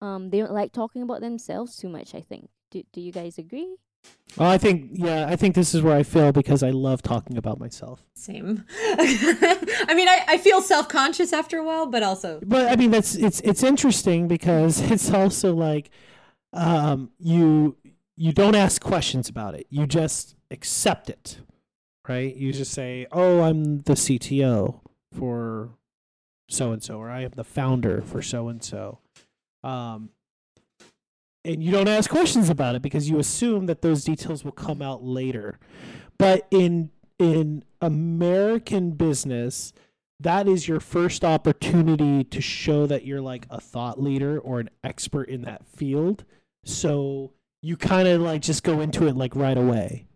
[0.00, 2.14] Um, they don't like talking about themselves too much.
[2.14, 2.48] I think.
[2.70, 3.76] Do Do you guys agree?
[4.38, 7.36] well i think yeah i think this is where i fail because i love talking
[7.36, 8.64] about myself Same.
[9.90, 12.90] I mean, I, I feel self conscious after a while, but also but i mean
[12.92, 15.90] that's it's it's interesting because it's also like
[16.52, 17.76] um you
[18.16, 19.66] you don't ask questions about it.
[19.70, 21.38] You just accept it,
[22.08, 22.34] right?
[22.34, 24.80] You just say, "Oh, I'm the CTO
[25.12, 25.70] for
[26.48, 28.98] so and so," or "I am the founder for so and so,"
[29.62, 30.10] um,
[31.44, 34.82] and you don't ask questions about it because you assume that those details will come
[34.82, 35.58] out later.
[36.18, 39.72] But in in American business,
[40.20, 44.70] that is your first opportunity to show that you're like a thought leader or an
[44.82, 46.24] expert in that field.
[46.64, 50.06] So you kind of like just go into it like right away.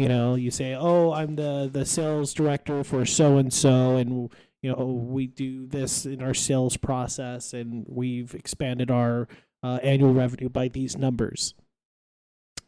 [0.00, 4.30] You know, you say, "Oh, I'm the the sales director for so and so and
[4.62, 9.28] you know, we do this in our sales process and we've expanded our
[9.62, 11.54] uh, annual revenue by these numbers."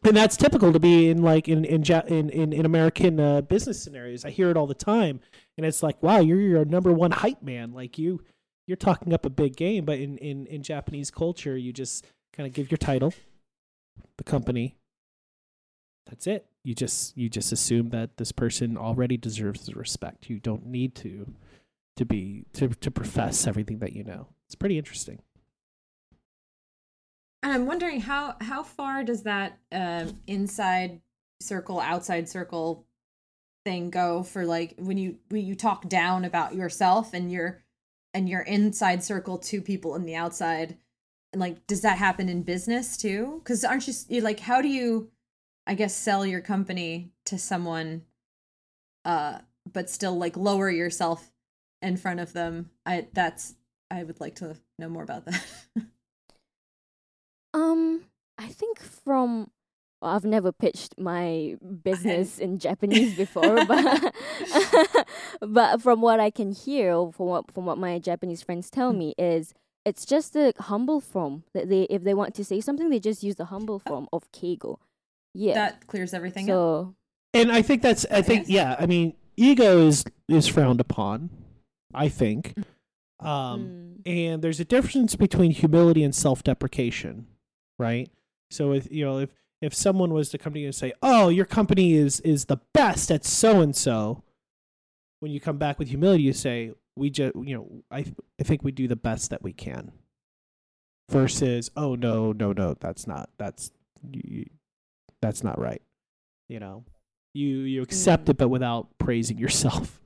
[0.05, 3.81] and that's typical to be in like in in in in, in American uh, business
[3.81, 4.25] scenarios.
[4.25, 5.19] I hear it all the time,
[5.57, 7.73] and it's like, wow, you're your number one hype man.
[7.73, 8.21] Like you,
[8.67, 9.85] you're talking up a big game.
[9.85, 13.13] But in in in Japanese culture, you just kind of give your title,
[14.17, 14.75] the company.
[16.07, 16.45] That's it.
[16.63, 20.29] You just you just assume that this person already deserves the respect.
[20.29, 21.33] You don't need to
[21.97, 24.27] to be to to profess everything that you know.
[24.47, 25.19] It's pretty interesting.
[27.41, 31.01] And I'm wondering how how far does that um, inside
[31.41, 32.85] circle, outside circle
[33.65, 37.63] thing go for like when you when you talk down about yourself and your
[38.13, 40.77] and your inside circle to people in the outside
[41.31, 45.09] and like does that happen in business too because aren't you like how do you
[45.67, 48.03] i guess sell your company to someone
[49.05, 49.39] uh
[49.71, 51.31] but still like lower yourself
[51.81, 53.55] in front of them i that's
[53.91, 55.43] i would like to know more about that
[57.53, 58.05] Um,
[58.37, 59.51] I think from
[60.01, 64.13] well, I've never pitched my business in Japanese before, but
[65.41, 68.91] but from what I can hear, or from what from what my Japanese friends tell
[68.91, 68.97] Mm.
[68.97, 69.53] me, is
[69.85, 73.23] it's just the humble form that they if they want to say something, they just
[73.23, 74.77] use the humble form of keigo.
[75.33, 75.53] Yeah.
[75.55, 76.95] that clears everything up so
[77.33, 81.29] And I think that's I think yeah, I mean ego is is frowned upon,
[81.93, 82.55] I think.
[83.19, 87.27] Um mm, and there's a difference between humility and self-deprecation,
[87.79, 88.09] right?
[88.51, 89.29] So if you know if
[89.61, 92.57] if someone was to come to you and say, "Oh, your company is is the
[92.73, 94.21] best at so and so,"
[95.21, 98.05] when you come back with humility, you say, "We just you know I
[98.39, 99.93] I think we do the best that we can."
[101.09, 103.71] Versus, "Oh no, no, no, that's not that's
[104.11, 104.45] you,
[105.23, 105.81] that's not right."
[106.49, 106.83] You know,
[107.33, 108.29] you you accept Mm.
[108.29, 109.99] it, but without praising yourself.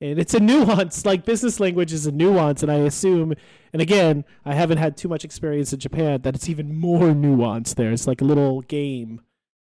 [0.00, 3.32] And it's a nuance, like business language is a nuance, and I assume
[3.72, 7.76] and again, I haven't had too much experience in Japan that it's even more nuanced
[7.76, 7.92] there.
[7.92, 9.20] It's like a little game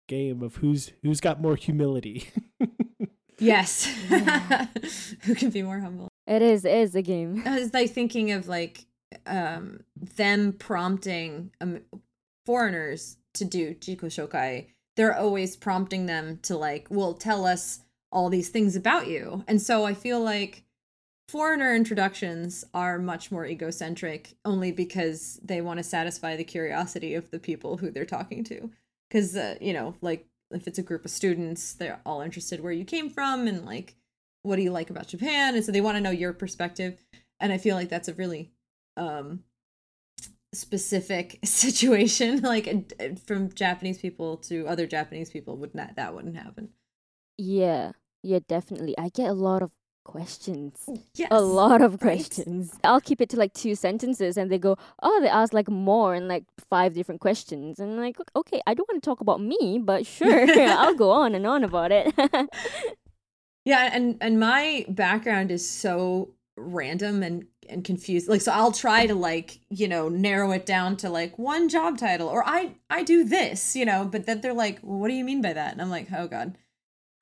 [0.09, 2.29] game of who's who's got more humility.
[3.39, 3.85] yes
[5.23, 7.43] who can be more humble it is it is a game.
[7.47, 8.85] I was like thinking of like
[9.27, 9.81] um
[10.17, 11.81] them prompting um,
[12.45, 14.67] foreigners to do jiko shokai.
[14.97, 17.81] They're always prompting them to like, well, tell us
[18.11, 19.45] all these things about you.
[19.47, 20.65] And so I feel like
[21.29, 27.31] foreigner introductions are much more egocentric only because they want to satisfy the curiosity of
[27.31, 28.71] the people who they're talking to.
[29.11, 32.73] Cuz uh, you know, like if it's a group of students, they're all interested where
[32.73, 33.97] you came from and like
[34.43, 35.57] what do you like about Japan?
[35.57, 37.05] And so they want to know your perspective.
[37.41, 38.53] And I feel like that's a really
[38.97, 39.43] um
[40.53, 42.67] specific situation like
[43.27, 46.71] from Japanese people to other Japanese people would not that wouldn't happen.
[47.39, 47.93] Yeah.
[48.23, 48.97] Yeah, definitely.
[48.99, 49.71] I get a lot of
[50.05, 50.89] questions.
[51.15, 51.29] Yes.
[51.31, 52.01] a lot of right?
[52.01, 52.79] questions.
[52.85, 56.15] I'll keep it to like two sentences and they go, oh, they ask like more
[56.15, 57.79] and like five different questions.
[57.79, 60.95] And I'm like, "Ok- okay, I don't want to talk about me, but sure, I'll
[60.95, 62.15] go on and on about it.
[63.65, 68.29] Yeah, and and my background is so random and and confused.
[68.29, 71.99] Like so I'll try to like, you know, narrow it down to like one job
[71.99, 75.15] title or I I do this, you know, but then they're like, well, "What do
[75.15, 76.57] you mean by that?" And I'm like, "Oh god."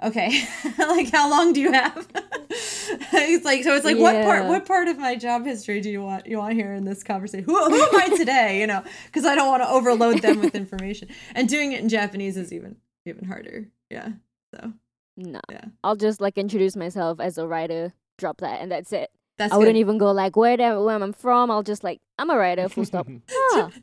[0.02, 0.42] Okay.
[0.78, 2.08] like how long do you have?
[2.50, 6.02] it's like so it's like what part what part of my job history do you
[6.02, 7.44] want you want to hear in this conversation?
[7.44, 8.82] Who who am I today, you know?
[9.12, 11.08] Cuz I don't want to overload them with information.
[11.34, 13.68] And doing it in Japanese is even even harder.
[13.90, 14.12] Yeah.
[14.54, 14.72] So,
[15.16, 15.40] nah.
[15.50, 15.64] Yeah.
[15.82, 19.10] I'll just like introduce myself as a writer, drop that, and that's it.
[19.36, 21.50] That's I wouldn't even go like where, the, where I'm from.
[21.50, 23.08] I'll just like, I'm a writer, full stop.
[23.28, 23.70] Huh.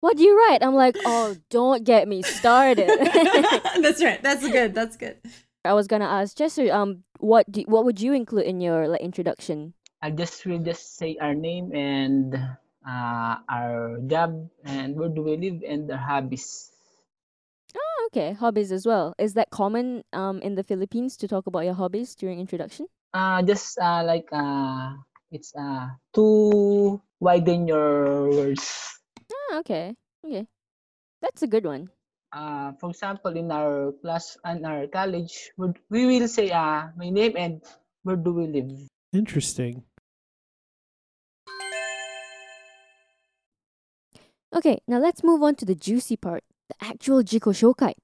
[0.00, 0.62] What do you write?
[0.62, 2.86] I'm like, oh, don't get me started.
[3.80, 4.22] that's right.
[4.22, 4.74] That's good.
[4.74, 5.16] That's good.
[5.64, 9.00] I was gonna ask Jesser, um, what do, what would you include in your like
[9.00, 9.74] introduction?
[10.02, 12.36] I just will just say our name and
[12.86, 16.70] uh, our job and where do we live and our hobbies.
[17.74, 19.14] Oh, okay, hobbies as well.
[19.18, 22.86] Is that common um in the Philippines to talk about your hobbies during introduction?
[23.14, 24.92] Uh, just uh, like uh,
[25.30, 29.00] it's uh, to widen your words.
[29.32, 29.94] Ah, okay,
[30.24, 30.46] okay,
[31.22, 31.88] that's a good one.
[32.36, 37.32] uh, for example, in our class and our college, we will say uh, my name
[37.36, 37.62] and
[38.02, 38.70] where do we live.
[39.12, 39.82] Interesting.
[44.54, 47.94] Okay, now let's move on to the juicy part, the actual Jiko Shokai.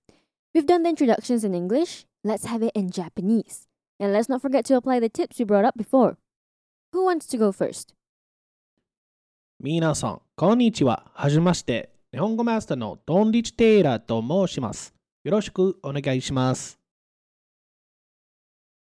[0.54, 3.66] We've done the introductions in English, let's have it in Japanese.
[4.02, 6.16] And let's not forget to apply the tips we brought up before.
[6.92, 7.94] Who wants to go first?
[9.60, 11.12] 皆さん、こんにちは。
[11.14, 11.92] はじめまして。
[12.10, 14.92] 日本語マスターのドンリチ・テイラーと申します。
[15.22, 16.80] よろしくお願いします。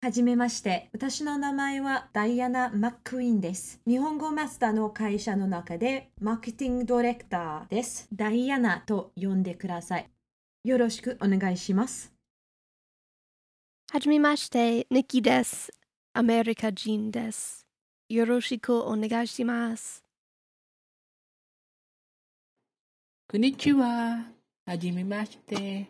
[0.02, 0.90] はじめまして。
[0.92, 3.80] 私の名前はダイアナ・マックウィンです。
[3.88, 8.10] 日本語マスターの会社の中でマーケティングディレクターです。
[8.14, 10.10] ダイアナと呼んでください。
[10.66, 12.15] よろしくお願いします。
[13.96, 15.72] はじめまして、ニキです。
[16.12, 17.66] アメリカ人です。
[18.10, 20.04] よろしくお願いします。
[23.32, 24.26] こんにちは。
[24.66, 25.86] はじめまして。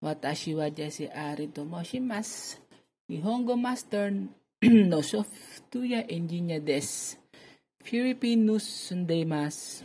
[0.00, 2.58] 私はジェシアリと申します。
[3.06, 4.28] 日本語マスター
[4.62, 5.28] のソフ
[5.70, 7.20] トウェアエンジニアです。
[7.84, 9.84] フィリピンに住んでいます。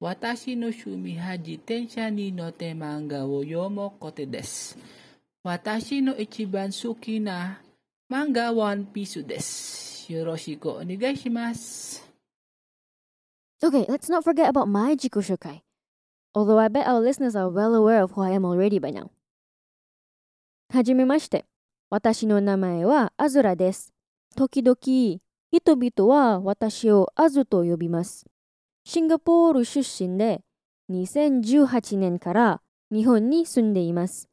[0.00, 4.76] 私の趣味は自転車に乗って漫画を読むことです。
[5.42, 7.62] 私の一番好きな
[8.12, 10.12] 漫画ワンピースです。
[10.12, 12.06] よろしくお願いします。
[13.62, 15.62] Okay, let's not forget about my Jiko Shokai.
[16.34, 19.08] Although I bet our listeners are well aware of who I am already by now.
[20.68, 21.46] はじめまして。
[21.88, 23.94] 私の名前はアズラです。
[24.36, 28.26] 時々、人々は私をアズと呼びます。
[28.84, 30.42] シンガポール出身で、
[30.90, 32.60] 2018年から
[32.92, 34.29] 日本に住んでいます。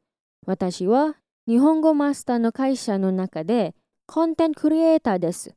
[0.48, 3.74] 私は日本語マスターの会社の中で
[4.06, 5.54] コンテンツクリエイターです。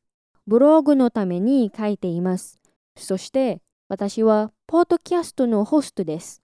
[0.47, 2.59] ブログのために書いています。
[2.97, 6.41] そして私はポッドキャストのホストです。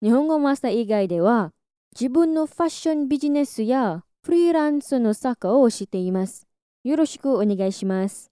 [0.00, 1.52] 日本語マスター以外では
[1.94, 6.46] 自分のファッションビジネスやフリーランスの作家をしています。
[6.84, 8.30] よろしくお願いします。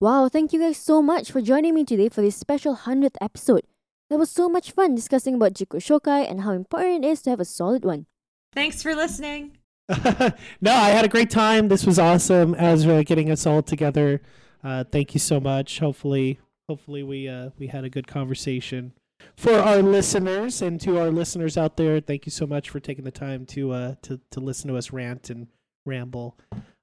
[0.00, 3.71] Wow, thank you guys so much for joining me today for this special 100th episode.
[4.12, 7.30] That was so much fun discussing about Jiko Shokai and how important it is to
[7.30, 8.04] have a solid one.
[8.52, 9.56] Thanks for listening.
[9.88, 11.68] no, I had a great time.
[11.68, 12.54] This was awesome.
[12.56, 14.20] Azra getting us all together.
[14.62, 15.78] Uh, thank you so much.
[15.78, 18.92] Hopefully, hopefully we uh, we had a good conversation.
[19.38, 23.04] For our listeners and to our listeners out there, thank you so much for taking
[23.04, 25.46] the time to uh, to to listen to us rant and
[25.86, 26.38] ramble.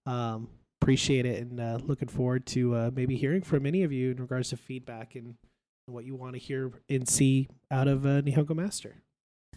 [0.08, 0.50] Um,
[0.82, 4.18] appreciate it and uh, looking forward to uh, maybe hearing from any of you in
[4.18, 5.36] regards to feedback and
[5.92, 9.04] what you want to hear and see out of uh, Nihongo Master.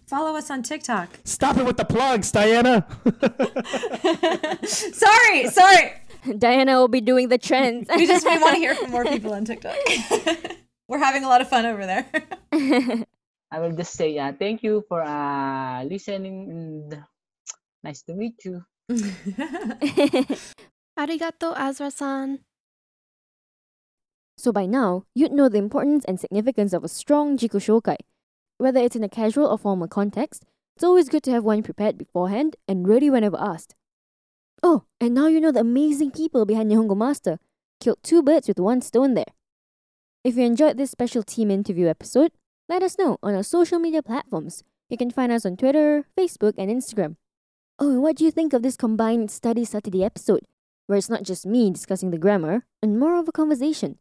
[0.07, 1.09] Follow us on TikTok.
[1.25, 2.87] Stop it with the plugs, Diana.
[4.65, 5.93] sorry, sorry.
[6.39, 7.89] Diana will be doing the trends.
[7.95, 9.77] we just want to hear from more people on TikTok.
[10.89, 12.07] We're having a lot of fun over there.
[13.51, 17.05] I will just say uh, thank you for uh, listening and
[17.83, 18.63] nice to meet you.
[20.99, 22.41] Arigato, Azra-san.
[24.37, 27.97] So by now, you'd know the importance and significance of a strong Jiko Shokai.
[28.59, 31.99] Whether it's in a casual or formal context, it's always good to have one prepared
[31.99, 33.75] beforehand and ready whenever asked.
[34.63, 37.39] Oh, and now you know the amazing people behind Nihongo Master.
[37.81, 39.33] Killed two birds with one stone there.
[40.25, 42.31] If you enjoyed this special team interview episode,
[42.69, 44.63] let us know on our social media platforms.
[44.89, 47.17] You can find us on Twitter, Facebook, and Instagram.
[47.79, 50.47] Oh, and what do you think of this combined Study Saturday episode,
[50.87, 53.99] where it's not just me discussing the grammar and more of a conversation?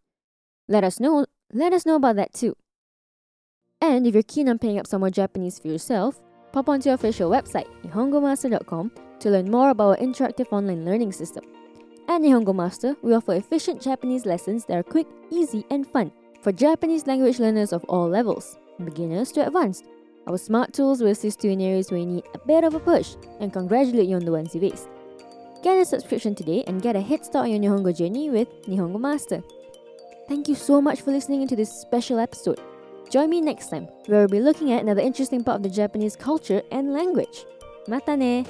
[0.72, 1.26] Let us know.
[1.51, 2.55] Let us know about that too.
[3.82, 6.22] And if you're keen on picking up some more Japanese for yourself,
[6.53, 11.43] pop onto our official website, nihongomaster.com, to learn more about our interactive online learning system.
[12.07, 16.09] At Nihongo Master, we offer efficient Japanese lessons that are quick, easy, and fun
[16.41, 19.84] for Japanese language learners of all levels, beginners to advanced.
[20.26, 22.80] Our smart tools will assist you in areas where you need a bit of a
[22.80, 24.88] push and congratulate you on the ones you've aced.
[25.63, 29.01] Get a subscription today and get a head start on your Nihongo journey with Nihongo
[29.01, 29.43] Master.
[30.32, 32.61] Thank you so much for listening to this special episode.
[33.09, 36.15] Join me next time, where we'll be looking at another interesting part of the Japanese
[36.15, 37.43] culture and language.
[37.89, 38.45] Mata ne!